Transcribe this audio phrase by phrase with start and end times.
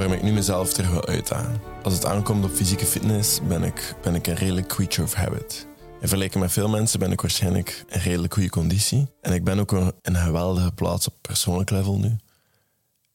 [0.00, 1.60] waarom ik nu mezelf terug wil uitdagen.
[1.82, 5.66] Als het aankomt op fysieke fitness, ben ik, ben ik een redelijk creature of habit.
[5.78, 9.08] In vergelijking met veel mensen ben ik waarschijnlijk een redelijk goede conditie.
[9.20, 12.16] En ik ben ook een, een geweldige plaats op persoonlijk level nu.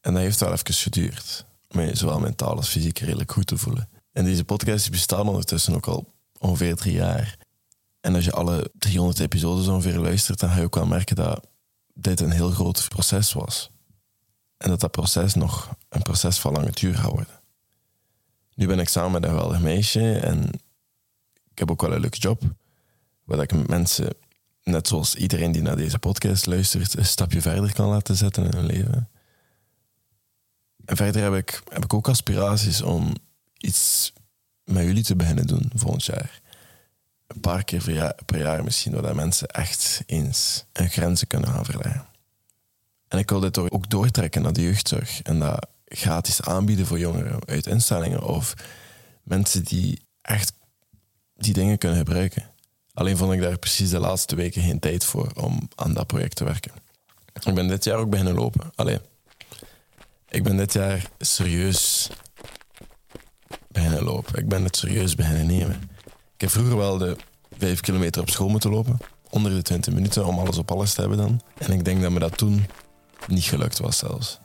[0.01, 1.45] En dat heeft wel even geduurd.
[1.69, 3.89] Om je zowel mentaal als fysiek redelijk goed te voelen.
[4.11, 7.37] En deze podcast bestaat ondertussen ook al ongeveer drie jaar.
[8.01, 11.47] En als je alle 300 episodes ongeveer luistert, dan ga je ook wel merken dat
[11.93, 13.69] dit een heel groot proces was.
[14.57, 17.39] En dat dat proces nog een proces van lange duur gaat worden.
[18.53, 20.49] Nu ben ik samen met een geweldig meisje en
[21.51, 22.43] ik heb ook wel een leuke job.
[23.23, 24.13] Waar ik mensen,
[24.63, 28.57] net zoals iedereen die naar deze podcast luistert, een stapje verder kan laten zetten in
[28.57, 29.09] hun leven.
[30.85, 33.15] En verder heb ik, heb ik ook aspiraties om
[33.57, 34.13] iets
[34.63, 36.41] met jullie te beginnen doen volgend jaar.
[37.27, 41.49] Een paar keer per jaar, per jaar misschien, waar mensen echt eens een grenzen kunnen
[41.49, 42.05] gaan verleggen.
[43.15, 47.39] En ik wil dit ook doortrekken naar de jeugdzorg en dat gratis aanbieden voor jongeren
[47.45, 48.53] uit instellingen of
[49.23, 50.53] mensen die echt
[51.35, 52.49] die dingen kunnen gebruiken.
[52.93, 56.35] Alleen vond ik daar precies de laatste weken geen tijd voor om aan dat project
[56.35, 56.71] te werken.
[57.45, 58.71] Ik ben dit jaar ook beginnen lopen.
[58.75, 58.99] Allee,
[60.29, 62.09] ik ben dit jaar serieus
[63.67, 64.39] beginnen lopen.
[64.39, 65.89] Ik ben het serieus beginnen nemen.
[66.33, 67.15] Ik heb vroeger wel de
[67.57, 68.97] vijf kilometer op school moeten lopen.
[69.29, 71.41] Onder de 20 minuten om alles op alles te hebben dan.
[71.57, 72.65] En ik denk dat me dat toen
[73.27, 74.39] niet gelukt was zelfs.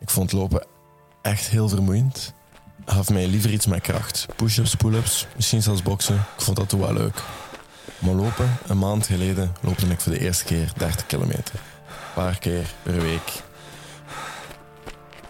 [0.00, 0.66] Ik vond lopen
[1.22, 2.32] echt heel vermoeiend.
[2.84, 4.26] Gaf mij liever iets met kracht.
[4.36, 6.14] Push-ups, pull-ups, misschien zelfs boksen.
[6.36, 7.22] Ik vond dat toen wel leuk.
[7.98, 11.54] Maar lopen, een maand geleden loopte ik voor de eerste keer 30 kilometer.
[11.54, 13.42] Een paar keer per week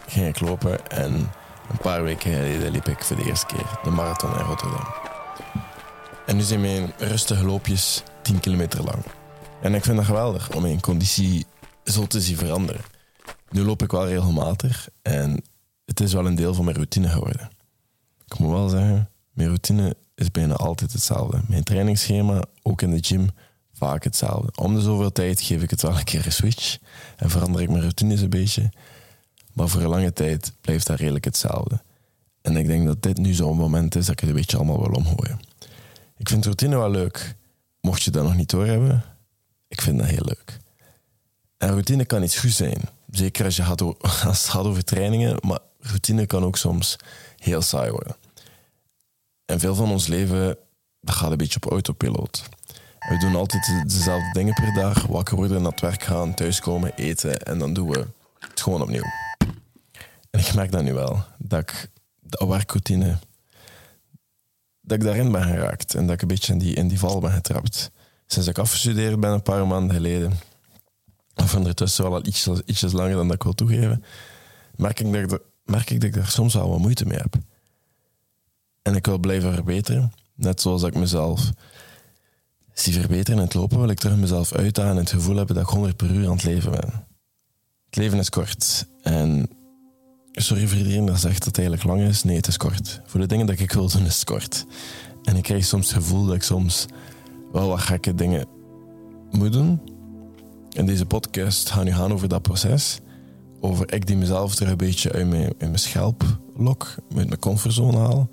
[0.06, 1.12] ging ik lopen en
[1.70, 4.86] een paar weken geleden liep ik voor de eerste keer de marathon in Rotterdam.
[6.26, 9.02] En nu zijn mijn rustige loopjes 10 kilometer lang.
[9.60, 11.46] En ik vind dat geweldig om mijn conditie
[11.90, 12.80] zo te zien veranderen.
[13.50, 15.42] Nu loop ik wel regelmatig en
[15.84, 17.50] het is wel een deel van mijn routine geworden.
[18.24, 21.40] Ik moet wel zeggen, mijn routine is bijna altijd hetzelfde.
[21.48, 23.30] Mijn trainingsschema, ook in de gym,
[23.72, 24.52] vaak hetzelfde.
[24.54, 26.78] Om de zoveel tijd geef ik het wel een keer een switch
[27.16, 28.70] en verander ik mijn routines een beetje.
[29.52, 31.82] Maar voor een lange tijd blijft dat redelijk hetzelfde.
[32.42, 34.80] En ik denk dat dit nu zo'n moment is dat ik het een beetje allemaal
[34.80, 35.40] wil omgooien.
[36.16, 37.34] Ik vind routine wel leuk.
[37.80, 39.04] Mocht je dat nog niet doorhebben,
[39.68, 40.58] ik vind dat heel leuk.
[41.60, 42.80] En routine kan iets goed zijn.
[43.10, 43.80] Zeker als, je gaat
[44.26, 46.96] als het gaat over trainingen, maar routine kan ook soms
[47.36, 48.16] heel saai worden.
[49.44, 50.56] En veel van ons leven,
[51.00, 52.48] dat gaat een beetje op autopiloot.
[53.08, 55.06] We doen altijd dezelfde dingen per dag.
[55.06, 58.06] Wakker worden, naar het werk gaan, thuiskomen, eten en dan doen we
[58.38, 59.06] het gewoon opnieuw.
[60.30, 63.18] En ik merk dat nu wel, dat ik de werkroutine,
[64.80, 67.20] dat ik daarin ben geraakt en dat ik een beetje in die, in die val
[67.20, 67.90] ben getrapt.
[68.26, 70.38] Sinds ik afgestudeerd ben, een paar maanden geleden,
[71.34, 72.26] of ondertussen wel al
[72.66, 74.04] ietsjes, langer dan dat ik wil toegeven,
[74.76, 77.34] merk ik, dat ik dat ik daar soms wel wat moeite mee heb.
[78.82, 81.50] En ik wil blijven verbeteren, net zoals ik mezelf
[82.72, 85.64] zie verbeteren in het lopen, wil ik terug mezelf uitdagen en het gevoel hebben dat
[85.64, 87.06] ik 100 per uur aan het leven ben.
[87.84, 89.48] Het leven is kort en
[90.32, 92.22] Sorry voor iedereen dat zegt dat het eigenlijk lang is.
[92.22, 93.00] Nee, het is kort.
[93.04, 94.66] Voor de dingen dat ik wil doen is het kort.
[95.22, 96.86] En ik krijg soms het gevoel dat ik soms
[97.52, 98.46] wel wat gekke dingen
[99.30, 99.80] moet doen.
[100.70, 103.00] En deze podcast gaat nu gaan over dat proces.
[103.60, 107.96] Over ik die mezelf terug een beetje uit mijn, mijn schelp lok, uit mijn comfortzone
[107.96, 108.28] haal.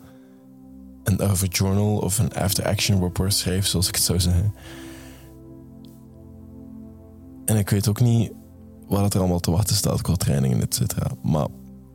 [1.04, 4.54] En daarover journal of een after-action report schrijf, zoals ik het zou zeggen.
[7.46, 8.32] En ik weet ook niet
[8.88, 11.12] wat er allemaal te wachten staat qua trainingen, et cetera.
[11.24, 11.48] Maar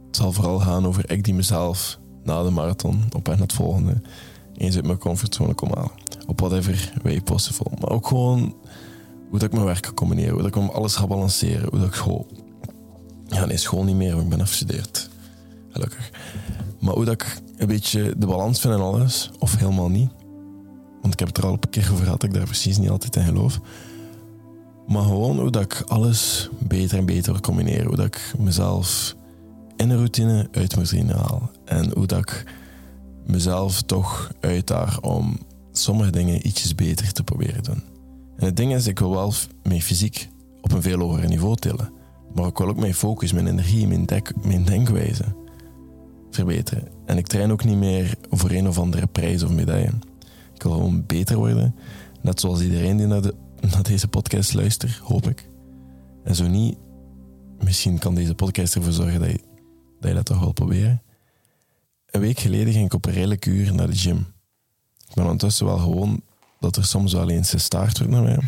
[0.07, 4.03] het zal vooral gaan over ik die mezelf na de marathon op en het volgende
[4.57, 5.91] eens uit mijn comfortzone kom halen.
[6.27, 7.73] Op whatever way possible.
[7.81, 8.57] Maar ook gewoon
[9.33, 11.89] hoe dat ik mijn werk kan combineren, hoe dat ik alles ga balanceren, hoe dat
[11.89, 12.27] ik school...
[13.27, 15.11] Ja, nee, school niet meer, want ik ben afgestudeerd.
[15.69, 16.11] Gelukkig.
[16.81, 20.11] Maar hoe dat ik een beetje de balans vind en alles, of helemaal niet.
[21.01, 22.91] Want ik heb het er al een keer over gehad dat ik daar precies niet
[22.91, 23.61] altijd in geloof.
[24.87, 27.87] Maar gewoon hoe dat ik alles beter en beter combineer.
[27.87, 29.15] Hoe dat ik mezelf
[29.77, 31.51] in een routine uit mijn routine haal.
[31.65, 32.45] En hoe dat ik
[33.27, 35.39] mezelf toch uitdaag om
[35.73, 37.92] sommige dingen ietsjes beter te proberen doen.
[38.37, 39.33] En het ding is, ik wil wel
[39.63, 40.29] mijn fysiek
[40.61, 41.93] op een veel hoger niveau tillen.
[42.35, 44.07] Maar ik wil ook mijn focus, mijn energie, mijn,
[44.43, 45.25] mijn denkwijze
[46.31, 46.89] verbeteren.
[47.07, 49.93] En ik train ook niet meer voor een of andere prijs of medaille.
[50.55, 51.75] Ik wil gewoon beter worden.
[52.21, 55.49] Net zoals iedereen die naar, de, naar deze podcast luistert, hoop ik.
[56.25, 56.77] En zo niet,
[57.65, 59.41] misschien kan deze podcast ervoor zorgen dat je
[60.03, 61.03] dat je toch wel proberen.
[62.07, 64.27] Een week geleden ging ik op een redelijk uur naar de gym.
[65.09, 66.23] Ik ben ondertussen wel gewoon
[66.63, 68.39] dat er soms wel eens gestaard wordt naar mij.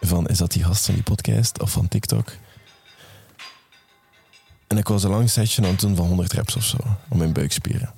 [0.00, 2.32] Van, is dat die gast van die podcast of van TikTok?
[4.66, 6.76] En ik was een lang setje aan het doen van 100 reps of zo,
[7.08, 7.92] om mijn buikspieren.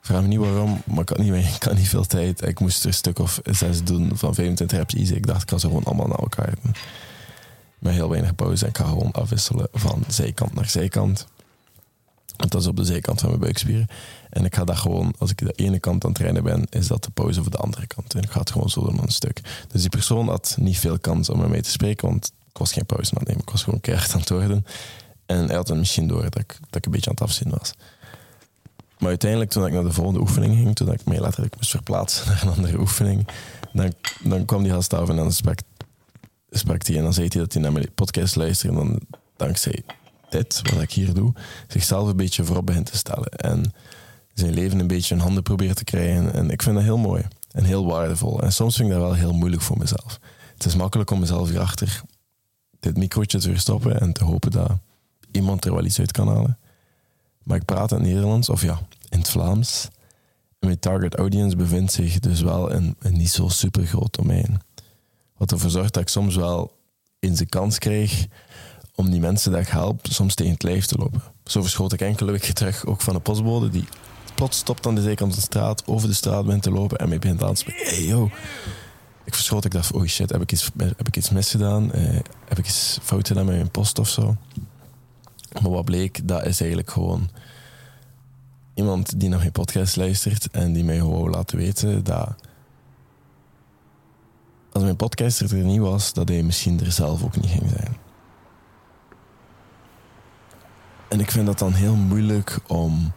[0.00, 2.46] Vraag me niet waarom, maar ik had niet, ik had niet veel tijd.
[2.46, 5.14] Ik moest er een stuk of zes doen van 25 reps easy.
[5.14, 6.74] Ik dacht, ik kan ze gewoon allemaal naar elkaar doen.
[7.78, 8.64] Met heel weinig pauze.
[8.64, 11.26] En ik ga gewoon afwisselen van zijkant naar zijkant.
[12.36, 13.88] Want dat is op de zijkant van mijn buikspieren.
[14.30, 16.86] En ik ga dat gewoon, als ik de ene kant aan het trainen ben, is
[16.86, 18.14] dat de pauze voor de andere kant.
[18.14, 19.40] En ik ga het gewoon zo doen een stuk.
[19.68, 22.72] Dus die persoon had niet veel kans om met mij te spreken, want ik was
[22.72, 23.42] geen pauze aan het nemen.
[23.42, 24.66] Ik was gewoon keihard aan het worden.
[25.26, 27.74] En hij had misschien door dat ik, dat een beetje aan het afzien was.
[28.98, 32.26] Maar uiteindelijk, toen ik naar de volgende oefening ging, toen ik mij letterlijk moest verplaatsen
[32.28, 33.28] naar een andere oefening,
[33.72, 33.92] dan,
[34.22, 35.58] dan kwam die gast af en dan sprak,
[36.50, 39.00] sprak hij en dan zei hij dat hij naar mijn podcast luisterde en dan
[39.36, 39.82] dankzij
[40.28, 41.32] dit, wat ik hier doe,
[41.68, 43.72] zichzelf een beetje voorop begint te stellen en
[44.38, 46.32] zijn leven een beetje in handen probeert te krijgen.
[46.32, 48.42] En ik vind dat heel mooi en heel waardevol.
[48.42, 50.20] En soms vind ik dat wel heel moeilijk voor mezelf.
[50.54, 52.02] Het is makkelijk om mezelf hierachter
[52.80, 54.70] dit microotje te verstoppen en te hopen dat
[55.30, 56.58] iemand er wel iets uit kan halen.
[57.42, 59.88] Maar ik praat in het Nederlands, of ja, in het Vlaams.
[60.58, 64.60] En mijn target audience bevindt zich dus wel in een niet zo super groot domein.
[65.36, 66.76] Wat ervoor zorgt dat ik soms wel
[67.18, 68.26] eens de kans krijg
[68.94, 71.22] om die mensen die ik help soms tegen het lijf te lopen.
[71.44, 73.84] Zo verschoot ik enkele weken terug ook van een postbode die
[74.38, 77.08] plots stopt aan de zijkant van de straat, over de straat bent te lopen en
[77.08, 77.86] mij begint aan te spreken.
[77.86, 78.30] Hey yo.
[79.24, 81.90] Ik verschoot, ik dacht, oh shit, heb ik iets, heb ik iets misgedaan?
[81.94, 84.36] Uh, heb ik iets fout gedaan met mijn post of zo?
[85.62, 87.28] Maar wat bleek, dat is eigenlijk gewoon
[88.74, 92.34] iemand die naar mijn podcast luistert en die mij gewoon laat weten dat
[94.72, 97.96] als mijn podcaster er niet was, dat hij misschien er zelf ook niet ging zijn.
[101.08, 103.12] En ik vind dat dan heel moeilijk om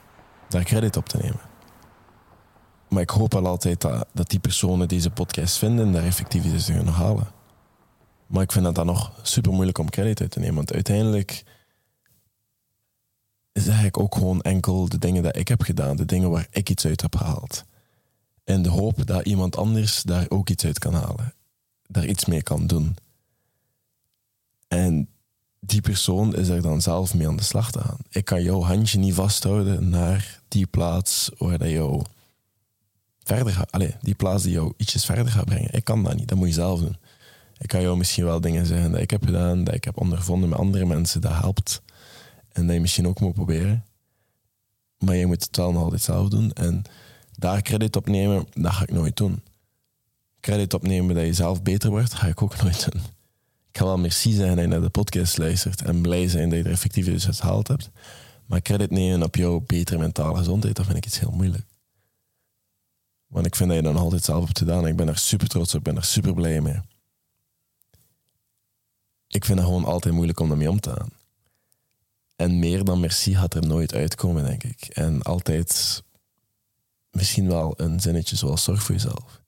[0.51, 1.39] daar credit op te nemen.
[2.89, 6.69] Maar ik hoop wel altijd dat, die personen deze podcast vinden en daar effectief iets
[6.69, 7.27] in kunnen halen.
[8.27, 10.55] Maar ik vind dat dan nog super moeilijk om credit uit te nemen.
[10.55, 11.43] Want uiteindelijk
[13.51, 16.69] is eigenlijk ook gewoon enkel de dingen dat ik heb gedaan, de dingen waar ik
[16.69, 17.65] iets uit heb gehaald.
[18.43, 21.33] En de hoop dat iemand anders daar ook iets uit kan halen,
[21.87, 22.95] daar iets mee kan doen.
[24.67, 25.09] En
[25.65, 27.97] die persoon is er dan zelf mee aan de slag te gaan.
[28.09, 32.03] Ik kan jouw handje niet vasthouden naar die plaats waar dat jou
[33.23, 33.71] verder gaat.
[33.71, 35.73] Allee, die plaats die jou ietsjes verder gaat brengen.
[35.73, 36.97] Ik kan dat niet, dat moet je zelf doen.
[37.57, 40.49] Ik kan jou misschien wel dingen zeggen dat ik heb gedaan, dat ik heb ondervonden
[40.49, 41.81] met andere mensen, dat helpt.
[42.51, 43.85] En dat je misschien ook moet proberen.
[44.97, 46.51] Maar je moet het wel nog altijd zelf doen.
[46.51, 46.83] En
[47.37, 49.41] daar credit op nemen, dat ga ik nooit doen.
[50.39, 53.01] Credit opnemen dat je zelf beter wordt, ga ik ook nooit doen.
[53.71, 56.57] Ik ga wel merci zijn dat je naar de podcast luistert en blij zijn dat
[56.57, 57.89] je er effectief uit gehaald hebt.
[58.45, 61.65] Maar credit nemen op jouw betere mentale gezondheid, dat vind ik iets heel moeilijk.
[63.27, 64.87] Want ik vind dat je dan altijd zelf hebt gedaan.
[64.87, 66.79] Ik ben er super trots op, ik ben er super blij mee.
[69.27, 71.09] Ik vind het gewoon altijd moeilijk om daarmee om te gaan.
[72.35, 74.83] En meer dan merci gaat er nooit uitkomen, denk ik.
[74.83, 76.03] En altijd
[77.11, 79.41] misschien wel een zinnetje zoals zorg voor jezelf.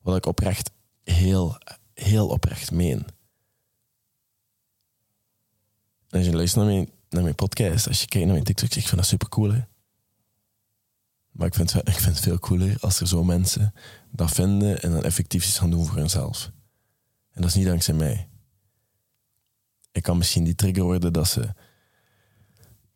[0.00, 0.70] Wat ik oprecht
[1.04, 1.58] heel,
[1.94, 3.06] heel oprecht meen.
[6.10, 6.64] Als je luistert
[7.08, 9.52] naar mijn, podcast, als je kijkt naar mijn TikTok, ik vind dat super cool.
[11.30, 13.74] Maar ik vind, ik vind het veel cooler als er zo mensen
[14.10, 16.50] dat vinden en dan effectief iets gaan doen voor hunzelf.
[17.32, 18.28] En dat is niet dankzij mij.
[19.92, 21.54] Ik kan misschien die trigger worden dat ze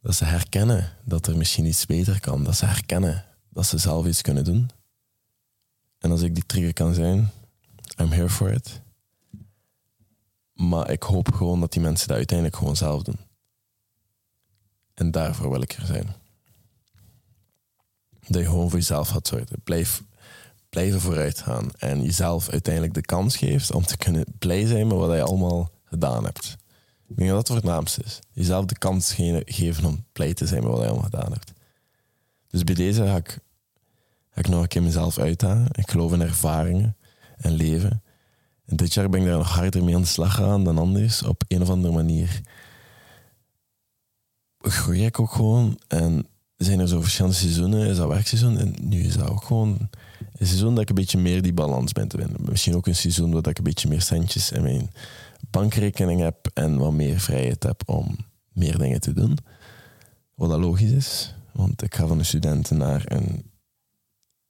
[0.01, 2.45] dat ze herkennen dat er misschien iets beter kan.
[2.45, 4.71] Dat ze herkennen dat ze zelf iets kunnen doen.
[5.99, 7.31] En als ik die trigger kan zijn,
[8.01, 8.83] I'm here for it.
[10.55, 13.19] Maar ik hoop gewoon dat die mensen dat uiteindelijk gewoon zelf doen.
[14.95, 16.15] En daarvoor wil ik er zijn.
[18.21, 19.61] Dat je gewoon voor jezelf gaat zorgen.
[19.65, 20.03] Blijf,
[20.69, 21.71] blijven vooruit gaan.
[21.79, 25.71] En jezelf uiteindelijk de kans geeft om te kunnen blij zijn met wat je allemaal
[25.85, 26.57] gedaan hebt.
[27.07, 28.19] Ik denk dat dat het voornaamste is.
[28.33, 29.13] Jezelf de kans
[29.45, 31.53] geven om blij te zijn met wat je allemaal gedaan hebt.
[32.49, 33.39] Dus bij deze ga ik,
[34.31, 35.69] ga ik nog een keer mezelf uitdagen.
[35.73, 36.97] Ik geloof in ervaringen
[37.37, 38.03] en leven.
[38.67, 41.23] Dit jaar ben ik daar nog harder mee aan de slag gaan dan anders.
[41.23, 42.41] Op een of andere manier
[44.59, 45.79] groei ik ook gewoon.
[45.89, 47.87] En zijn er zo verschillende seizoenen.
[47.87, 48.59] Is dat werkseizoen?
[48.59, 49.89] En nu is dat ook gewoon
[50.33, 52.37] een seizoen dat ik een beetje meer die balans ben te winnen.
[52.49, 54.91] Misschien ook een seizoen waar ik een beetje meer centjes in mijn
[55.51, 58.17] bankrekening heb en wat meer vrijheid heb om
[58.53, 59.39] meer dingen te doen.
[60.35, 63.51] Wat dat logisch is, want ik ga van een student naar een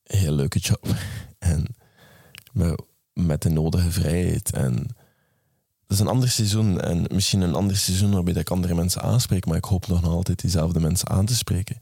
[0.02, 0.94] heel leuke job.
[1.38, 1.66] En
[3.14, 4.52] met de nodige vrijheid.
[4.52, 4.74] En
[5.86, 9.46] dat is een ander seizoen en misschien een ander seizoen waarbij ik andere mensen aanspreek,
[9.46, 11.78] maar ik hoop nog altijd diezelfde mensen aan te spreken.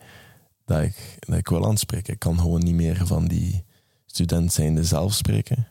[0.64, 2.12] Dat ik, dat ik wil aanspreken.
[2.12, 3.64] Ik kan gewoon niet meer van die
[4.06, 5.68] student zijnde zelf spreken,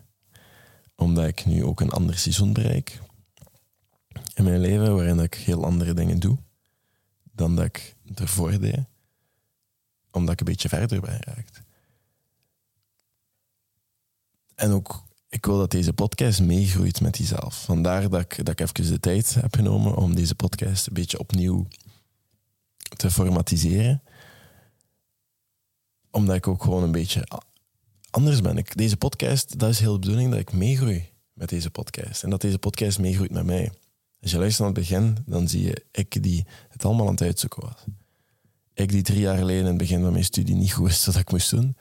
[0.96, 3.02] omdat ik nu ook een ander seizoen bereik
[4.34, 6.38] in mijn leven waarin ik heel andere dingen doe
[7.32, 8.80] dan dat ik ervoor deed.
[10.12, 11.62] Omdat ik een beetje verder ben geraakt.
[14.56, 17.64] En ook, ik wil dat deze podcast meegroeit met jezelf.
[17.64, 21.20] Vandaar dat ik, dat ik even de tijd heb genomen om deze podcast een beetje
[21.20, 21.68] opnieuw
[22.78, 24.04] te formatiseren.
[26.10, 27.28] Omdat ik ook gewoon een beetje
[28.10, 28.58] anders ben.
[28.58, 32.24] Ik, deze podcast, dat is heel de bedoeling dat ik meegroei met deze podcast.
[32.24, 33.72] En dat deze podcast meegroeit met mij.
[34.22, 37.22] Als je luistert aan het begin, dan zie je ik die het allemaal aan het
[37.22, 37.84] uitzoeken was.
[38.74, 41.16] Ik die drie jaar geleden in het begin van mijn studie niet goed wist wat
[41.16, 41.78] ik moest doen.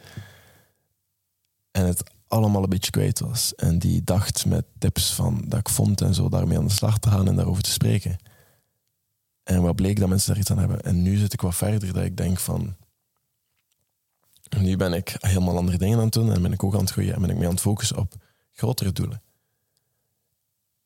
[1.71, 3.55] En het allemaal een beetje kwijt was.
[3.55, 6.99] En die dacht met tips van dat ik vond en zo daarmee aan de slag
[6.99, 8.19] te gaan en daarover te spreken.
[9.43, 10.83] En wat bleek dat mensen daar iets aan hebben.
[10.83, 12.77] En nu zit ik wat verder dat ik denk van...
[14.59, 16.91] Nu ben ik helemaal andere dingen aan het doen en ben ik ook aan het
[16.91, 18.15] groeien en ben ik mee aan het focussen op
[18.53, 19.23] grotere doelen.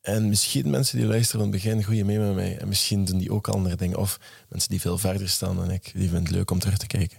[0.00, 2.58] En misschien mensen die luisteren van het begin groeien mee met mij.
[2.58, 3.98] En misschien doen die ook andere dingen.
[3.98, 6.86] Of mensen die veel verder staan dan ik, die vinden het leuk om terug te
[6.86, 7.18] kijken.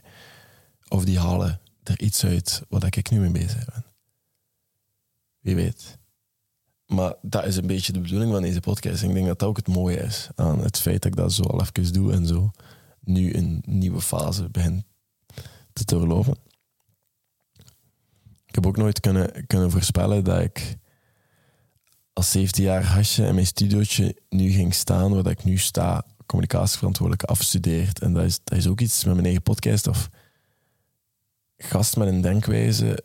[0.87, 3.94] Of die halen er iets uit wat ik nu mee bezig ben.
[5.45, 5.97] Wie weet.
[6.85, 9.03] Maar dat is een beetje de bedoeling van deze podcast.
[9.03, 11.43] Ik denk dat dat ook het mooie is aan het feit dat ik dat zo
[11.43, 12.51] al even doe en zo
[12.99, 14.85] nu een nieuwe fase begin
[15.73, 16.37] te doorlopen.
[18.45, 20.77] Ik heb ook nooit kunnen, kunnen voorspellen dat ik
[22.13, 27.25] als 17 jaar hasje in mijn studiootje nu ging staan waar ik nu sta, communicatieverantwoordelijke
[27.25, 27.99] afgestudeerd.
[27.99, 30.09] En dat is, dat is ook iets met mijn eigen podcast of
[31.57, 33.03] gast met een denkwijze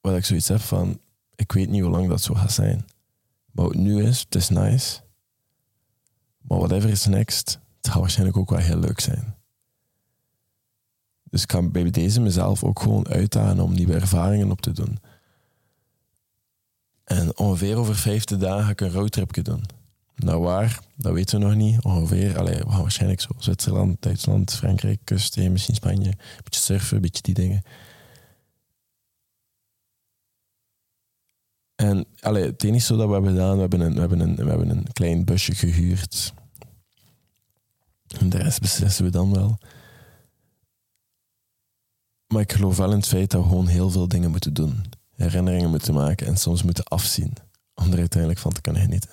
[0.00, 1.00] waar ik zoiets heb van,
[1.40, 2.86] ik weet niet hoe lang dat zo gaat zijn.
[3.50, 5.00] Maar wat nu is, het is nice.
[6.40, 9.34] Maar whatever is next, het gaat waarschijnlijk ook wel heel leuk zijn.
[11.24, 14.98] Dus ik kan bij deze mezelf ook gewoon uitdagen om nieuwe ervaringen op te doen.
[17.04, 19.64] En ongeveer over 50 dagen ga ik een roadtripje doen.
[20.14, 21.84] Nou waar, dat weten we nog niet.
[21.84, 26.08] Ongeveer, allee, waarschijnlijk zo Zwitserland, Duitsland, Frankrijk, kust, misschien Spanje.
[26.08, 27.62] Een beetje surfen, een beetje die dingen.
[31.80, 34.36] En allee, het enige zo dat we hebben gedaan, we hebben een, we hebben een,
[34.36, 36.32] we hebben een klein busje gehuurd.
[38.18, 39.58] En de rest beslissen we dan wel.
[42.26, 44.82] Maar ik geloof wel in het feit dat we gewoon heel veel dingen moeten doen
[45.22, 47.32] herinneringen moeten maken en soms moeten afzien
[47.74, 49.10] om er uiteindelijk van te kunnen genieten.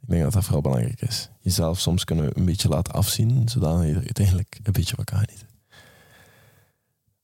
[0.00, 1.28] Ik denk dat dat vooral belangrijk is.
[1.40, 5.18] Jezelf soms kunnen een beetje laten afzien, zodat je er uiteindelijk een beetje van kan
[5.18, 5.48] genieten.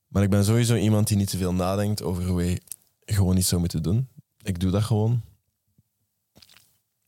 [0.07, 2.61] Maar ik ben sowieso iemand die niet te veel nadenkt over hoe je
[3.05, 4.07] gewoon iets zou moeten doen.
[4.47, 5.21] Ik doe dat gewoon.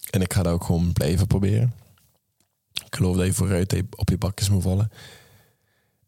[0.10, 1.74] En ik ga dat ook gewoon blijven proberen.
[2.86, 4.92] Ik geloof dat je vooruit op je bakjes moet vallen.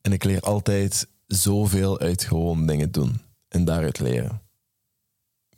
[0.02, 4.42] En ik leer altijd zoveel uit gewoon dingen doen en daaruit leren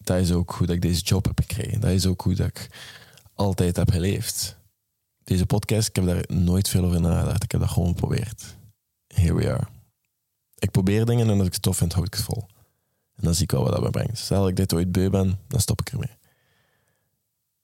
[0.04, 1.80] dat is ook hoe dat ik deze job heb gekregen.
[1.80, 2.70] Dat is ook hoe dat ik
[3.34, 4.58] altijd heb geleefd.
[5.24, 7.44] Deze podcast, ik heb daar nooit veel over nagedacht.
[7.44, 8.56] Ik heb dat gewoon geprobeerd.
[9.08, 9.68] Here we are.
[10.58, 12.48] Ik probeer dingen en als ik het tof vind, houd ik het vol.
[13.16, 14.18] En dan zie ik wel wat dat me brengt.
[14.18, 16.18] Stel dat ik dit ooit beu ben, dan stop ik ermee.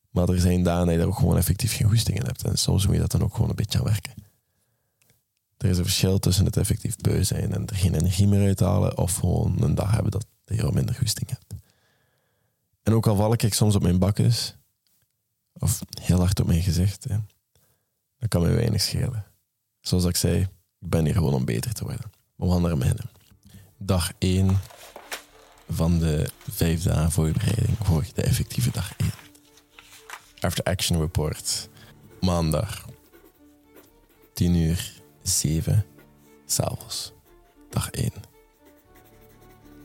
[0.10, 2.44] Maar er zijn dagen dat je ook gewoon effectief geen goesting in hebt.
[2.44, 4.13] En soms moet je dat dan ook gewoon een beetje aan werken.
[5.58, 8.98] Er is een verschil tussen het effectief beu zijn en er geen energie meer uithalen,
[8.98, 11.53] of gewoon een dag hebben dat je er minder goesting hebt.
[12.84, 14.56] En ook al val ik soms op mijn bakjes,
[15.53, 17.18] of heel hard op mijn gezicht, hè,
[18.18, 19.25] dat kan mij weinig schelen.
[19.82, 20.41] Zoals ik zei,
[20.79, 22.12] ik ben hier gewoon om beter te worden.
[22.36, 23.10] We gaan er beginnen.
[23.77, 24.60] Dag 1
[25.70, 29.12] van de vijf dagen voorbereiding voor de effectieve dag 1.
[30.40, 31.70] After Action Report.
[32.20, 32.86] Maandag.
[34.34, 35.86] 10 uur 7
[36.46, 37.14] s'avonds.
[37.70, 38.12] Dag 1.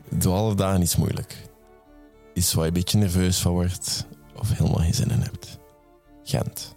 [0.08, 1.52] Doe alle dagen iets moeilijk
[2.34, 5.58] iets waar je een beetje nerveus van wordt of helemaal geen zin in hebt.
[6.24, 6.76] Gent.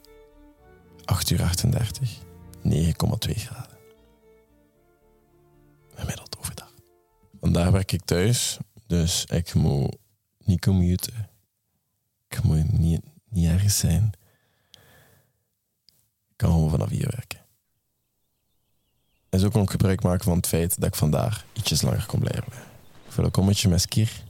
[1.06, 2.18] 8 uur 38,
[2.64, 3.78] 9,2 graden.
[5.96, 6.74] Gemiddeld overdag.
[7.40, 9.96] Vandaag werk ik thuis, dus ik moet
[10.38, 11.29] niet commuten.
[12.27, 14.12] Ik moet niet, niet ergens zijn.
[16.29, 17.39] Ik kan gewoon vanaf hier werken.
[19.29, 22.20] En zo kon ik gebruik maken van het feit dat ik vandaag ietsjes langer kon
[22.20, 22.53] blijven.
[23.08, 24.24] Ik wil een kommetje met skier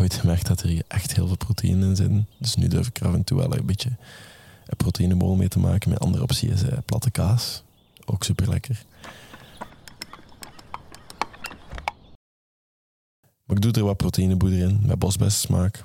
[0.00, 2.28] ooit gemerkt dat er hier echt heel veel proteïne in zitten.
[2.38, 3.96] Dus nu durf ik er af en toe wel een beetje
[4.66, 5.88] een proteïnebol mee te maken.
[5.88, 7.62] Mijn andere optie is uh, platte kaas.
[8.04, 8.84] Ook super lekker.
[13.50, 15.84] Ik doe er wat proteïneboeder in met bosbessensmaak.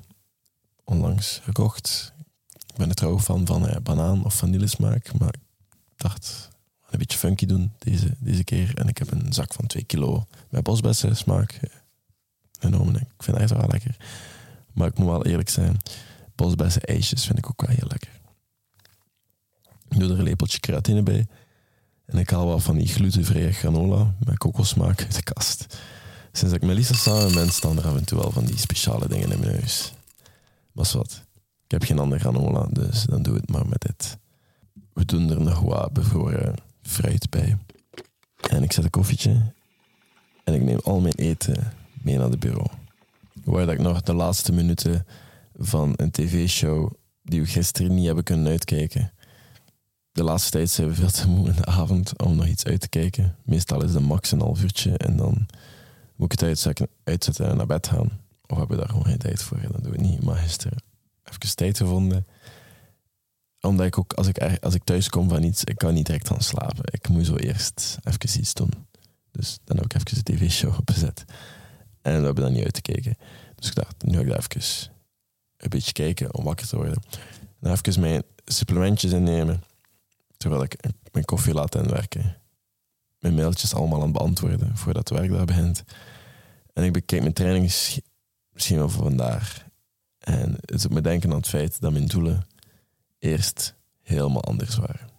[0.84, 2.14] Onlangs gekocht.
[2.68, 5.20] Ik ben er trouw van van uh, banaan of vanillesmaak.
[5.20, 5.34] Maar
[5.74, 6.50] ik dacht,
[6.90, 8.78] een beetje funky doen deze, deze keer.
[8.78, 11.60] En ik heb een zak van 2 kilo met bosbessensmaak
[12.60, 12.96] genomen.
[12.96, 13.98] Ik vind het echt wel lekker.
[14.74, 15.82] Maar ik moet wel eerlijk zijn,
[16.36, 18.12] bosbessen ijsjes vind ik ook wel heel lekker.
[19.90, 21.28] Ik doe er een lepeltje creatine bij.
[22.06, 25.78] En ik haal wat van die glutenvrije granola met kokosmaak uit de kast.
[26.36, 29.08] Sinds ik met Lisa samen ben, staan er af en toe wel van die speciale
[29.08, 29.94] dingen in mijn huis.
[30.72, 31.24] Maar wat,
[31.64, 34.18] ik heb geen andere granola, dus dan doe het maar met dit.
[34.94, 37.58] We doen er nog wat bevroren fruit bij.
[38.50, 39.54] En ik zet een koffietje
[40.44, 42.68] en ik neem al mijn eten mee naar het bureau.
[43.44, 45.06] Waar dat ik nog de laatste minuten
[45.58, 46.92] van een tv-show
[47.24, 49.14] die we gisteren niet hebben kunnen uitkijken.
[50.12, 52.82] De laatste tijd zijn we veel te moe in de avond om nog iets uit
[52.82, 53.36] te kijken.
[53.44, 55.48] Meestal is de max een half uurtje en dan
[56.16, 58.20] moet ik het uitzetten, uitzetten en naar bed gaan.
[58.48, 59.62] Of hebben we daar gewoon geen tijd voor?
[59.62, 60.24] Dan doen we niet.
[60.24, 60.78] Maar gisteren
[61.24, 62.28] even tijd gevonden.
[63.62, 66.28] Omdat ik ook, als ik, als ik thuis kom van iets, ik kan niet direct
[66.28, 66.84] gaan slapen.
[66.84, 68.72] Ik moet zo eerst even iets doen.
[69.32, 71.26] Dus dan heb ik even de tv-show opgezet.
[72.02, 73.18] En we hebben dan niet uitgekeken.
[73.56, 74.92] Dus ik dacht, nu ga ik daar even
[75.58, 77.02] een beetje kijken om wakker te worden.
[77.60, 79.64] Dan even mijn supplementjes innemen.
[80.38, 80.76] Terwijl ik
[81.12, 82.38] mijn koffie laat inwerken.
[83.26, 85.84] Mijn mailtjes allemaal aan beantwoorden voordat het werk daar begint.
[86.74, 89.66] En ik bekijk mijn trainingsschema voor vandaag.
[90.20, 92.48] En het doet me denken aan het feit dat mijn doelen
[93.20, 95.10] eerst helemaal anders waren.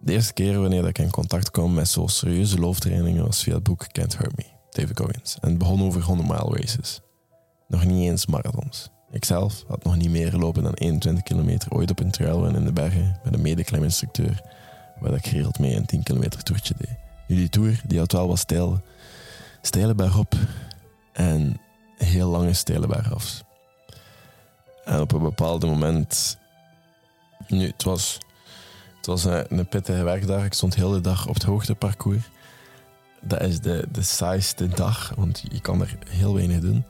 [0.00, 3.62] De eerste keer wanneer ik in contact kwam met zo'n serieuze looftrainingen was via het
[3.62, 5.38] boek Can't Hurt Me, David Goggins.
[5.40, 7.00] En het begon over 100 mile races.
[7.68, 8.90] Nog niet eens marathons.
[9.10, 12.72] Ikzelf had nog niet meer gelopen dan 21 kilometer ooit op een trailrun in de
[12.72, 14.42] bergen met een medekliminstructeur,
[14.98, 16.96] waar ik geregeld mee een 10 kilometer toertje deed.
[17.26, 18.80] Nu die tour die had wel wat stijl,
[19.62, 20.34] steile bergop
[21.12, 21.60] en
[21.96, 23.44] heel lange steile bergafs.
[24.84, 26.38] En op een bepaald moment,
[27.48, 28.18] nu het was,
[28.96, 32.30] het was een, een pittige werkdag, ik stond heel de dag op het hoogteparcours.
[33.20, 36.84] Dat is de, de saaiste dag, want je kan er heel weinig doen.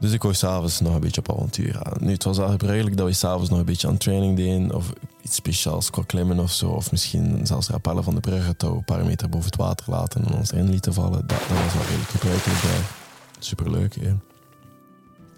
[0.00, 1.96] Dus ik wou s'avonds nog een beetje op avontuur gaan.
[2.00, 4.74] Nu, het was al gebruikelijk dat we s'avonds nog een beetje aan training deden.
[4.74, 4.92] Of
[5.26, 6.68] iets speciaals qua klimmen of zo.
[6.68, 10.24] Of misschien zelfs rappellen van de bruggen touw een paar meter boven het water laten
[10.24, 11.26] en ons erin lieten vallen.
[11.26, 12.90] Dat, was wel redelijk gebruikelijk daar.
[13.38, 14.14] Superleuk, hè.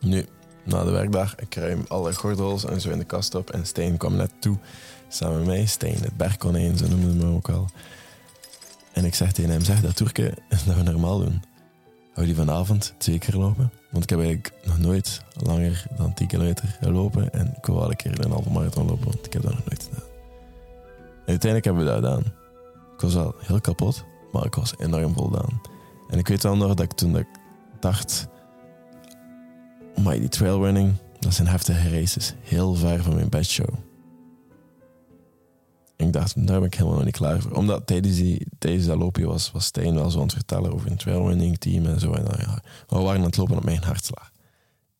[0.00, 0.26] Nu,
[0.64, 3.50] na de werkdag, ik ruim alle gordels en zo in de kast op.
[3.50, 4.56] En Steen kwam net toe,
[5.08, 5.66] samen met mij.
[5.66, 7.68] Steen, het bergkonijn, zo noemden we hem ook al.
[8.92, 10.34] En ik zeg tegen hem, zeg dat Turken
[10.66, 11.42] dat we normaal doen.
[12.12, 13.70] Hou die vanavond twee keer lopen?
[13.90, 17.32] Want ik heb eigenlijk nog nooit langer dan 10 kilometer gelopen.
[17.32, 19.64] En ik wil wel een keer een halve marathon lopen, want ik heb dat nog
[19.64, 20.06] nooit gedaan.
[21.24, 22.32] En uiteindelijk hebben we dat gedaan.
[22.94, 25.60] Ik was wel heel kapot, maar ik was enorm voldaan.
[26.08, 27.24] En ik weet wel nog dat ik toen dat
[27.80, 28.28] dacht...
[30.02, 32.34] Maar die trailrunning, dat zijn heftige races.
[32.42, 33.74] Heel ver van mijn bedshow.
[35.98, 37.52] Ik dacht, daar ben ik helemaal niet klaar voor.
[37.52, 40.90] Omdat tijdens, die, tijdens dat loopje was, was Stijn wel zo aan het vertellen over
[40.90, 42.12] een trailrunning team en zo.
[42.12, 44.30] En ja, we waren aan het lopen op mijn hartslag.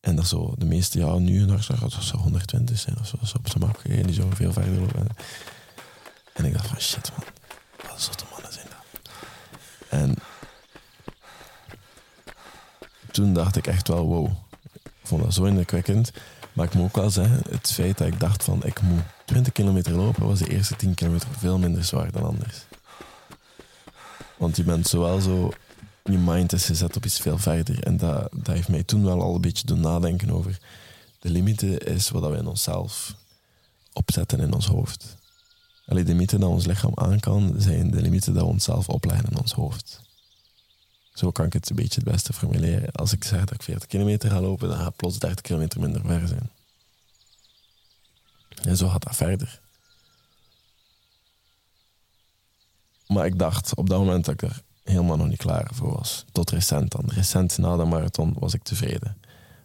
[0.01, 3.07] En dat zo, de meeste, ja, nu een hartslag, dat was zo 120 zijn of
[3.07, 5.07] zo, op zijn map gegeven, die zo veel verder lopen.
[6.33, 7.27] En ik dacht van, shit man,
[7.91, 9.11] wat soort mannen zijn dat?
[9.89, 10.15] En
[13.11, 14.31] toen dacht ik echt wel, wow,
[14.73, 16.11] ik vond dat zo indrukwekkend.
[16.53, 19.53] Maar ik moet ook wel zeggen, het feit dat ik dacht van, ik moet 20
[19.53, 22.57] kilometer lopen was de eerste 10 kilometer veel minder zwaar dan anders.
[24.37, 25.53] Want je bent zowel zo,
[26.05, 27.83] je mind is gezet op iets veel verder.
[27.83, 30.59] En dat, dat heeft mij toen wel al een beetje doen nadenken over
[31.19, 33.15] de limieten is wat we in onszelf
[33.93, 35.17] opzetten in ons hoofd.
[35.87, 39.31] Alleen de limieten dat ons lichaam aan kan, zijn de limieten dat we onszelf opleggen
[39.31, 40.01] in ons hoofd.
[41.13, 42.93] Zo kan ik het een beetje het beste formuleren.
[42.93, 46.01] Als ik zeg dat ik 40 kilometer ga lopen, dan gaat plots 30 kilometer minder
[46.05, 46.51] ver zijn.
[48.63, 49.61] En zo gaat dat verder.
[53.07, 56.25] Maar ik dacht op dat moment dat ik er helemaal nog niet klaar voor was.
[56.33, 57.05] Tot recent dan.
[57.07, 59.17] Recent na de marathon was ik tevreden.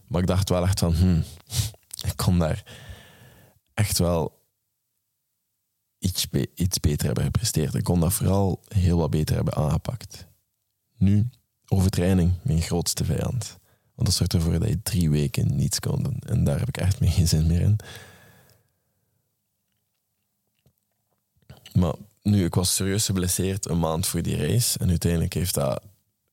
[0.07, 1.23] Maar ik dacht wel echt van, hmm,
[2.09, 2.63] ik kon daar
[3.73, 4.41] echt wel
[5.99, 7.73] iets, iets beter hebben gepresteerd.
[7.73, 10.27] Ik kon dat vooral heel wat beter hebben aangepakt.
[10.97, 11.29] Nu,
[11.67, 13.57] overtraining, mijn grootste vijand.
[13.95, 16.19] Want dat zorgt ervoor dat je drie weken niets kon doen.
[16.25, 17.77] En daar heb ik echt geen zin meer in.
[21.73, 24.79] Maar nu, ik was serieus geblesseerd een maand voor die race.
[24.79, 25.81] En uiteindelijk heeft dat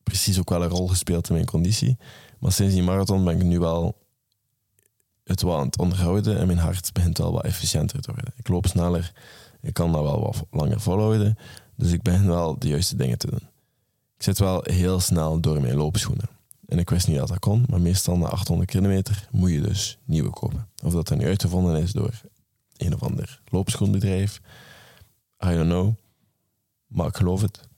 [0.02, 1.96] precies ook wel een rol gespeeld in mijn conditie.
[2.38, 3.96] Maar sinds die marathon ben ik nu wel
[5.24, 6.38] het wel aan het onderhouden.
[6.38, 8.32] En mijn hart begint wel wat efficiënter te worden.
[8.36, 9.12] Ik loop sneller.
[9.60, 11.38] Ik kan dat wel wat langer volhouden.
[11.76, 13.48] Dus ik begin wel de juiste dingen te doen.
[14.16, 16.28] Ik zit wel heel snel door mijn loopschoenen.
[16.68, 19.98] En ik wist niet dat dat kon, maar meestal na 800 kilometer moet je dus
[20.04, 20.68] nieuwe kopen.
[20.84, 22.20] Of dat er nu uitgevonden is door
[22.76, 24.40] een of ander loopschoenbedrijf
[25.44, 25.94] I don't know.
[26.86, 27.68] Maar ik geloof het.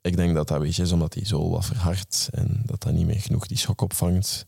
[0.00, 3.06] Ik denk dat dat weet is omdat hij zo wat verhardt en dat dat niet
[3.06, 4.46] meer genoeg die schok opvangt.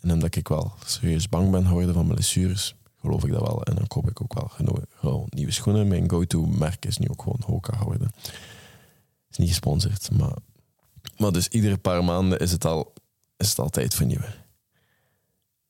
[0.00, 2.74] En omdat ik wel serieus bang ben geworden van blessures.
[3.00, 3.62] geloof ik dat wel.
[3.62, 4.50] En dan koop ik ook wel
[4.90, 5.88] gewoon nieuwe schoenen.
[5.88, 8.10] Mijn go-to merk is nu ook gewoon Hoka geworden.
[9.30, 10.36] Is niet gesponsord, maar,
[11.16, 12.92] maar dus iedere paar maanden is het, al,
[13.36, 14.34] is het altijd vernieuwen.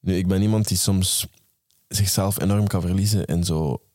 [0.00, 1.26] Nu, ik ben iemand die soms
[1.88, 3.85] zichzelf enorm kan verliezen in zo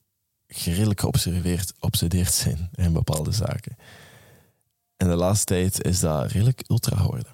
[0.52, 3.78] redelijk geobsedeerd zijn in bepaalde zaken.
[4.98, 7.34] En de laatste tijd is dat redelijk ultra geworden.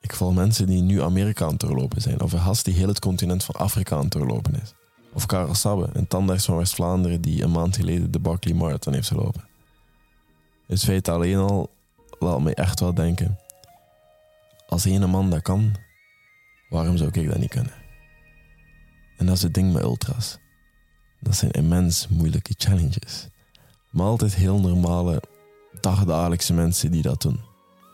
[0.00, 2.20] Ik volg mensen die nu Amerika aan het doorlopen zijn.
[2.20, 4.74] Of een gast die heel het continent van Afrika aan het doorlopen is.
[5.12, 9.08] Of Karel Sabbe, een tandarts van West-Vlaanderen die een maand geleden de Barkley Marathon heeft
[9.08, 9.44] gelopen.
[10.66, 11.70] Het feit alleen al
[12.18, 13.38] laat mij echt wel denken.
[14.66, 15.74] Als ene man dat kan,
[16.68, 17.72] waarom zou ik dat niet kunnen?
[19.16, 20.38] En dat is het ding met ultras.
[21.26, 23.28] Dat zijn immens moeilijke challenges.
[23.90, 25.22] Maar altijd heel normale,
[25.80, 27.40] dagdagelijkse mensen die dat doen.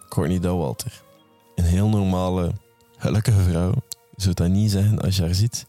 [0.09, 1.03] Courtney Dowalter.
[1.55, 2.53] Een heel normale,
[2.97, 3.75] gelukkige vrouw.
[4.17, 5.67] Je zou dat niet zeggen als je haar ziet.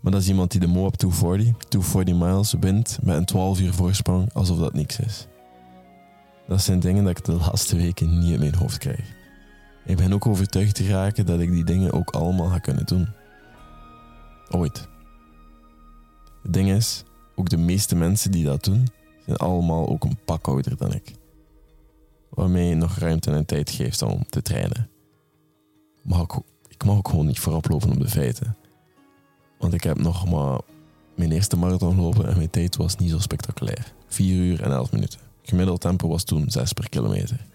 [0.00, 3.72] Maar dat is iemand die de Moab 240, 240 miles, wint met een 12 uur
[3.72, 5.26] voorsprong alsof dat niks is.
[6.48, 9.14] Dat zijn dingen dat ik de laatste weken niet in mijn hoofd krijg.
[9.84, 13.08] Ik ben ook overtuigd te raken dat ik die dingen ook allemaal ga kunnen doen.
[14.50, 14.90] Ooit.
[16.42, 17.02] Het ding is,
[17.34, 18.88] ook de meeste mensen die dat doen,
[19.24, 21.12] zijn allemaal ook een pak ouder dan ik.
[22.28, 24.90] Waarmee je nog ruimte en tijd geeft om te trainen.
[26.02, 26.32] Mag ik,
[26.68, 28.56] ik mag ook gewoon niet voorop lopen op de feiten.
[29.58, 30.60] Want ik heb nog maar
[31.14, 33.92] mijn eerste marathon gelopen en mijn tijd was niet zo spectaculair.
[34.06, 35.20] 4 uur en 11 minuten.
[35.42, 37.46] Gemiddeld tempo was toen 6 per kilometer.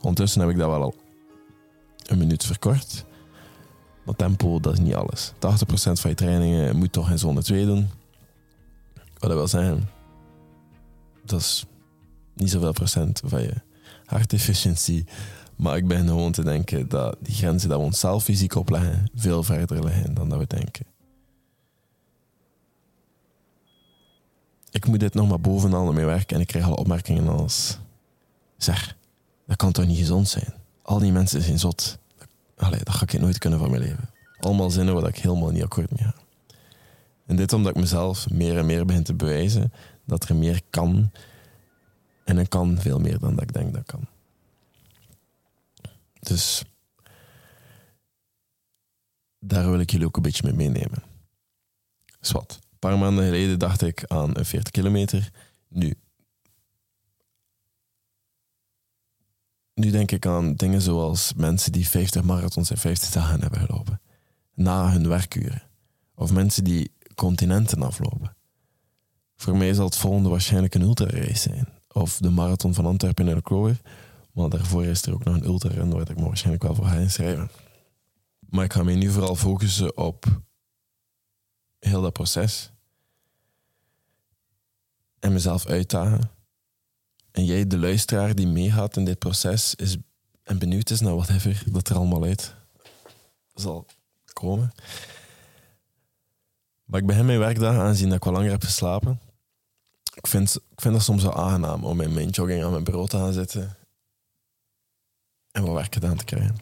[0.00, 0.94] Ondertussen heb ik dat wel al
[2.06, 3.04] een minuut verkort.
[4.04, 5.32] Maar tempo, dat is niet alles.
[5.32, 5.36] 80%
[5.92, 7.88] van je trainingen moet toch in zone 2 doen.
[9.18, 9.88] Wat dat wil zeggen,
[11.24, 11.66] dat is
[12.34, 13.54] niet zoveel procent van je
[14.04, 15.04] hartefficiëntie.
[15.56, 19.42] Maar ik ben gewoon te denken dat die grenzen dat we onszelf fysiek opleggen, veel
[19.42, 20.86] verder liggen dan dat we denken.
[24.70, 27.78] Ik moet dit nog maar bovenal mee werken en ik krijg al opmerkingen als...
[28.56, 28.96] Zeg,
[29.46, 30.54] dat kan toch niet gezond zijn?
[30.82, 31.98] Al die mensen zijn zot.
[32.56, 34.10] Allee, dat ga ik nooit kunnen van mijn leven.
[34.40, 36.25] Allemaal zinnen waar ik helemaal niet akkoord mee ga.
[37.26, 39.72] En dit omdat ik mezelf meer en meer begin te bewijzen
[40.04, 41.10] dat er meer kan.
[42.24, 44.06] En ik kan veel meer dan dat ik denk dat kan.
[46.20, 46.62] Dus
[49.38, 51.02] daar wil ik jullie ook een beetje mee meenemen.
[52.20, 52.58] Zwat.
[52.60, 55.30] Een paar maanden geleden dacht ik aan een 40 kilometer.
[55.68, 55.94] Nu.
[59.74, 64.00] Nu denk ik aan dingen zoals mensen die 50 marathons in 50 dagen hebben gelopen.
[64.54, 65.62] Na hun werkuren.
[66.14, 68.36] Of mensen die continenten aflopen.
[69.36, 71.68] Voor mij zal het volgende waarschijnlijk een ultra-race zijn.
[71.92, 73.80] Of de marathon van Antwerpen de Clover.
[74.32, 76.94] Maar daarvoor is er ook nog een ultra-run waar ik me waarschijnlijk wel voor ga
[76.94, 77.50] inschrijven.
[78.38, 80.42] Maar ik ga me nu vooral focussen op
[81.78, 82.70] heel dat proces.
[85.18, 86.30] En mezelf uitdagen.
[87.30, 89.96] En jij, de luisteraar die meegaat in dit proces, is
[90.42, 92.54] en benieuwd is naar whatever dat er allemaal uit
[93.54, 93.86] zal
[94.32, 94.72] komen.
[96.86, 99.20] Maar ik begin mijn werkdag aangezien dat ik wel langer heb geslapen.
[100.14, 103.08] Ik vind, ik vind dat soms wel aangenaam om in mijn jogging aan mijn bureau
[103.08, 103.76] te gaan zitten
[105.50, 106.54] en wat werk gedaan te krijgen.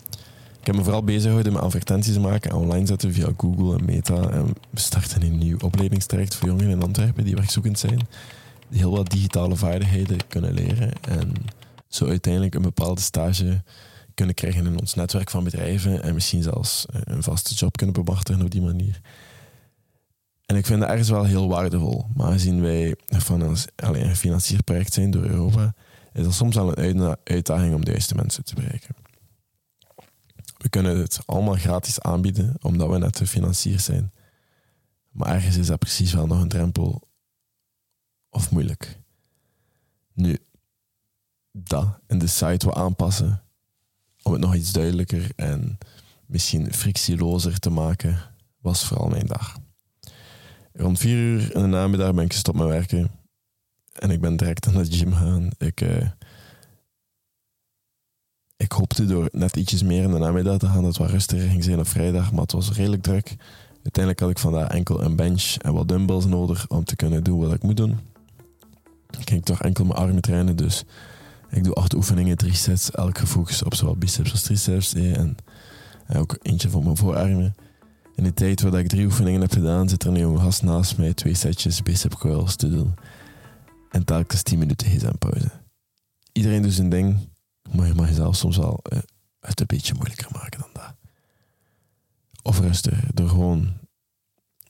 [0.60, 3.84] Ik heb me vooral bezig gehouden met advertenties maken en online zetten via Google en
[3.84, 4.30] Meta.
[4.30, 7.98] En we starten een nieuw opleidingstraject voor jongeren in Antwerpen die werkzoekend zijn.
[8.68, 11.32] Die heel wat digitale vaardigheden kunnen leren en
[11.88, 13.62] zo uiteindelijk een bepaalde stage
[14.14, 18.42] kunnen krijgen in ons netwerk van bedrijven en misschien zelfs een vaste job kunnen bemachtigen
[18.42, 19.00] op die manier.
[20.46, 22.06] En ik vind dat ergens wel heel waardevol.
[22.14, 22.96] Maar aangezien wij
[23.76, 25.74] alleen een financierd project zijn door Europa,
[26.12, 28.94] is dat soms wel een uitdaging om de juiste mensen te bereiken.
[30.58, 34.12] We kunnen het allemaal gratis aanbieden, omdat we net financier zijn.
[35.10, 37.08] Maar ergens is dat precies wel nog een drempel
[38.28, 38.98] of moeilijk.
[40.12, 40.38] Nu,
[41.52, 43.42] dat en de site wat aanpassen
[44.22, 45.78] om het nog iets duidelijker en
[46.26, 48.18] misschien frictielozer te maken,
[48.60, 49.56] was vooral mijn dag.
[50.76, 53.10] Rond vier uur in de namiddag ben ik gestopt met werken.
[53.92, 55.50] En ik ben direct aan de gym gaan.
[55.58, 56.08] Ik, uh,
[58.56, 61.48] ik hoopte door net ietsjes meer in de namiddag te gaan dat het wat rustiger
[61.48, 62.32] ging zijn op vrijdag.
[62.32, 63.36] Maar het was redelijk druk.
[63.72, 67.40] Uiteindelijk had ik vandaag enkel een bench en wat dumbbells nodig om te kunnen doen
[67.40, 67.98] wat ik moet doen.
[69.18, 70.84] Ik ging toch enkel mijn armen trainen, dus
[71.50, 74.94] ik doe acht oefeningen, drie sets, elk gefocust op zowel biceps als triceps.
[74.94, 75.36] Eh, en,
[76.06, 77.54] en ook eentje voor mijn voorarmen.
[78.14, 81.14] In de tijd waar ik drie oefeningen heb gedaan, zit er een gast naast mij
[81.14, 82.94] twee setjes bicep curls te doen.
[83.90, 85.50] En telkens 10 minuten gsm-pauze.
[86.32, 87.28] Iedereen doet zijn ding,
[87.72, 88.98] maar je mag jezelf soms wel uh,
[89.40, 90.94] het een beetje moeilijker maken dan dat.
[92.42, 93.72] Of rustiger, door gewoon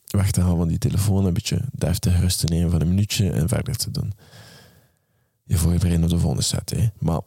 [0.07, 3.31] weg te gaan van die telefoon, een beetje deftig rust te nemen van een minuutje
[3.31, 4.13] en verder te doen.
[5.45, 6.71] Je voorbereiden op de volgende set.
[6.71, 6.89] Hè.
[6.99, 7.21] Maar,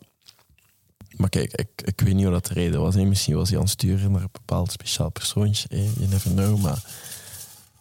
[1.18, 2.96] maar kijk, ik, ik weet niet wat dat de reden was.
[2.96, 3.06] Hè.
[3.06, 5.68] Misschien was hij aan het sturen naar een bepaald speciaal persoontje.
[5.70, 5.90] Hè.
[5.98, 6.62] You never know.
[6.62, 6.84] Maar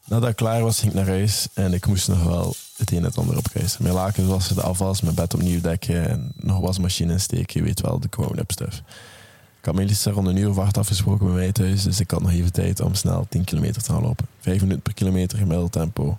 [0.05, 2.97] nadat ik klaar was, ging ik naar huis en ik moest nog wel het een
[2.97, 3.83] en het ander opkruisen.
[3.83, 7.61] Mijn lakens wassen, de afwas, mijn bed opnieuw dekken en nog wasmachine insteken.
[7.61, 8.83] Je weet wel, de grown-up stuff.
[9.59, 12.31] Ik had Melissa rond een uur of afgesproken bij mij thuis, dus ik had nog
[12.31, 14.27] even tijd om snel 10 kilometer te gaan lopen.
[14.41, 16.19] 5 minuten per kilometer gemiddeld tempo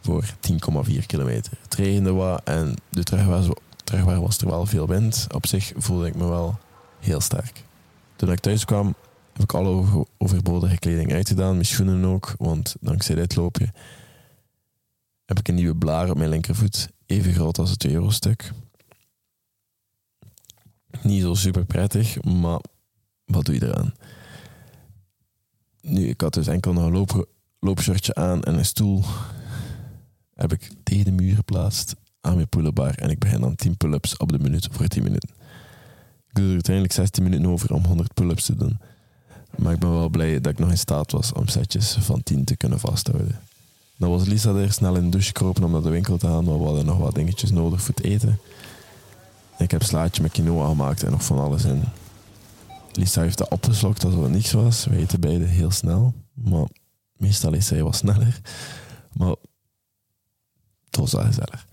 [0.00, 1.52] voor 10,4 kilometer.
[1.62, 3.46] Het regende wat en de terugweg,
[3.96, 5.26] terugweg was er wel veel wind.
[5.34, 6.58] Op zich voelde ik me wel
[7.00, 7.64] heel sterk.
[8.16, 8.94] Toen ik thuis kwam,
[9.32, 13.72] heb ik alle overbodige kleding uitgedaan, mijn schoenen ook, want dankzij dit loopje
[15.24, 18.52] heb ik een nieuwe blaar op mijn linkervoet, even groot als het 2 euro stuk.
[21.02, 22.60] Niet zo super prettig, maar
[23.24, 23.94] wat doe je eraan?
[25.80, 27.28] Nu, ik had dus enkel nog een loop,
[27.60, 29.04] loopshirtje aan en een stoel.
[30.34, 31.94] Heb ik tegen de muur geplaatst
[32.26, 35.28] aan mijn pull-up en ik begin dan 10 pull-ups op de minuut voor 10 minuten.
[36.28, 38.78] Ik doe er uiteindelijk 16 minuten over om 100 pull-ups te doen.
[39.56, 42.44] Maar ik ben wel blij dat ik nog in staat was om setjes van 10
[42.44, 43.40] te kunnen vasthouden.
[43.98, 46.44] Dan was Lisa er snel in de douche gekropen om naar de winkel te gaan,
[46.44, 48.38] maar we hadden nog wat dingetjes nodig voor het eten.
[49.58, 51.82] Ik heb slaatje met quinoa gemaakt en nog van alles in.
[52.92, 54.84] Lisa heeft dat opgeslokt alsof het niks was.
[54.84, 56.14] We eten beide heel snel.
[56.34, 56.66] Maar
[57.16, 58.40] meestal is zij wat sneller.
[59.12, 59.34] Maar
[60.84, 61.66] het was wel gezellig.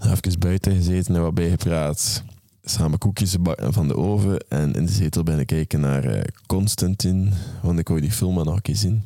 [0.00, 2.22] Even buiten gezeten en wat bijgepraat.
[2.62, 4.38] Samen koekjes van de oven.
[4.48, 7.30] En in de zetel ben ik kijken naar uh, Constantine.
[7.62, 9.02] Want ik wou die film nog een keer zien.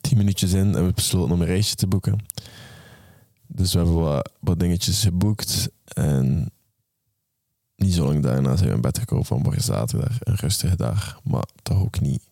[0.00, 2.18] Tien minuutjes in en we besloten om een reisje te boeken.
[3.46, 5.68] Dus we hebben wat, wat dingetjes geboekt.
[5.84, 6.50] En
[7.76, 10.16] niet zo lang daarna zijn we in bed gekomen van morgen zaterdag.
[10.20, 12.31] Een rustige dag, maar toch ook niet.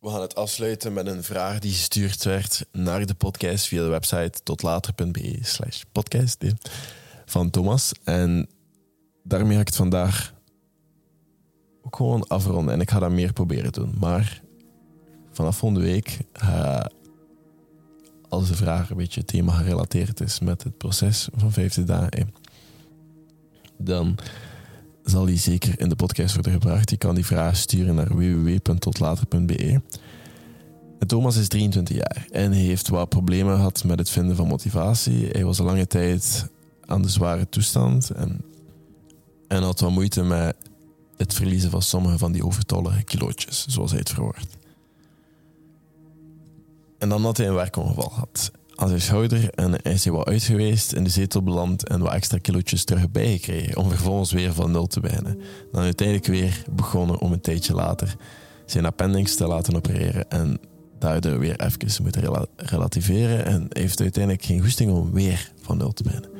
[0.00, 3.88] We gaan het afsluiten met een vraag die gestuurd werd naar de podcast via de
[3.88, 6.44] website totlater.be slash podcast
[7.26, 7.92] van Thomas.
[8.04, 8.48] En
[9.22, 10.34] daarmee ga ik het vandaag
[11.82, 12.74] ook gewoon afronden.
[12.74, 13.94] En ik ga dat meer proberen doen.
[13.98, 14.42] Maar
[15.32, 16.18] vanaf volgende week
[18.28, 22.34] als de vraag een beetje thema gerelateerd is met het proces van 50 dagen,
[23.78, 24.18] dan
[25.10, 26.90] zal die zeker in de podcast worden gebracht.
[26.90, 29.80] Je kan die vraag sturen naar www.totlater.be.
[31.06, 35.26] Thomas is 23 jaar en heeft wat problemen gehad met het vinden van motivatie.
[35.26, 36.48] Hij was lange tijd
[36.84, 38.40] aan de zware toestand en,
[39.48, 40.56] en had wat moeite met
[41.16, 44.56] het verliezen van sommige van die overtollige kilootjes, zoals hij het verwoordt.
[46.98, 50.42] En dan had hij een werkongeval gehad aan zijn schouder en hij is wat uit
[50.42, 54.70] geweest, in de zetel beland en wat extra kilootjes terug bijgekregen om vervolgens weer van
[54.70, 55.40] nul te beginnen.
[55.72, 58.16] Dan uiteindelijk weer begonnen om een tijdje later
[58.66, 60.58] zijn appendix te laten opereren en
[60.98, 66.02] daardoor weer even moeten relativeren en heeft uiteindelijk geen goesting om weer van nul te
[66.02, 66.30] beginnen.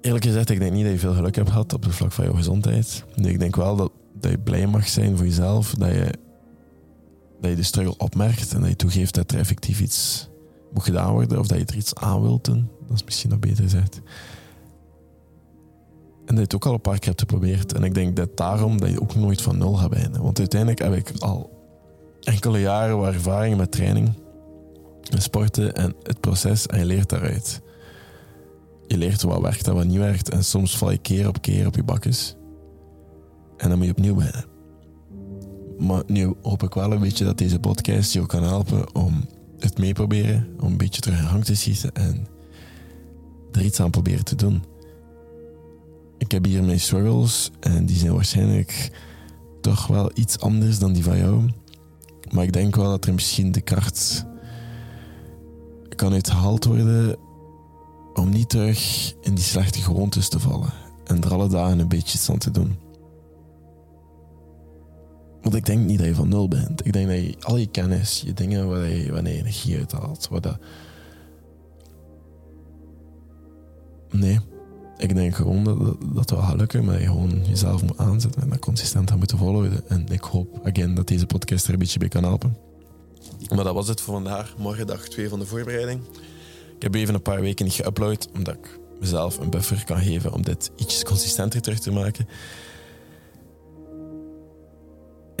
[0.00, 2.24] Eerlijk gezegd, ik denk niet dat je veel geluk hebt gehad op het vlak van
[2.24, 3.04] je gezondheid.
[3.14, 6.12] ik denk wel dat, dat je blij mag zijn voor jezelf, dat je
[7.40, 10.28] dat je de struggle opmerkt en dat je toegeeft dat er effectief iets
[10.72, 12.68] moet gedaan worden of dat je er iets aan wilt doen.
[12.86, 14.00] Dat is misschien nog beter gezegd.
[16.30, 17.72] En dat je het ook al een paar keer hebt geprobeerd.
[17.72, 20.22] En ik denk dat daarom dat je ook nooit van nul gaat beginnen.
[20.22, 21.50] Want uiteindelijk heb ik al
[22.20, 24.12] enkele jaren wat ervaring met training,
[25.10, 27.60] met sporten en het proces en je leert daaruit.
[28.86, 30.30] Je leert wat werkt en wat niet werkt.
[30.30, 32.36] En soms val je keer op keer op je bakjes.
[33.56, 34.49] En dan moet je opnieuw beginnen.
[35.80, 39.24] Maar nu hoop ik wel een beetje dat deze podcast je kan helpen om
[39.58, 42.26] het mee proberen, om een beetje terug in hang te schieten en
[43.52, 44.62] er iets aan proberen te doen.
[46.18, 48.90] Ik heb hier mijn struggles en die zijn waarschijnlijk
[49.60, 51.50] toch wel iets anders dan die van jou.
[52.30, 54.26] Maar ik denk wel dat er misschien de kracht
[55.96, 57.16] kan uitgehaald worden
[58.14, 60.72] om niet terug in die slechte gewoontes te vallen
[61.04, 62.89] en er alle dagen een beetje iets aan te doen.
[65.42, 66.86] Want ik denk niet dat je van nul bent.
[66.86, 69.92] Ik denk dat je al je kennis, je dingen waar je, waar je energie uit
[69.92, 70.28] haalt.
[70.30, 70.58] Waar dat...
[74.10, 74.38] Nee,
[74.96, 78.42] ik denk gewoon dat, dat, dat wel gaat lukken, maar je gewoon jezelf moet aanzetten
[78.42, 79.88] en dat consistent gaat moeten volgen.
[79.88, 82.56] En ik hoop, again, dat deze podcast er een beetje bij kan helpen.
[83.54, 84.54] Maar dat was het voor vandaag.
[84.58, 86.00] Morgen dag 2 van de voorbereiding.
[86.76, 90.32] Ik heb even een paar weken niet geüpload, omdat ik mezelf een buffer kan geven
[90.32, 92.26] om dit iets consistenter terug te maken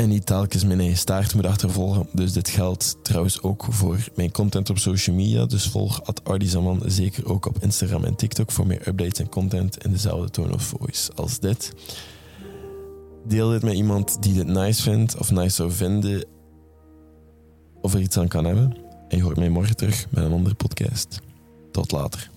[0.00, 2.06] en niet telkens mijn eigen staart moet achtervolgen.
[2.12, 5.46] Dus dit geldt trouwens ook voor mijn content op social media.
[5.46, 9.90] Dus volg Ardizaman zeker ook op Instagram en TikTok voor meer updates en content in
[9.90, 11.72] dezelfde tone of voice als dit.
[13.26, 16.24] Deel dit met iemand die dit nice vindt of nice zou vinden.
[17.80, 18.76] Of er iets aan kan hebben.
[19.08, 21.20] En je hoort mij morgen terug met een andere podcast.
[21.72, 22.30] Tot later.